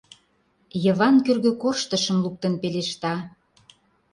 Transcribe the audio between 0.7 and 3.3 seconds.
Йыван кӧргӧ корштышым луктын пелешта: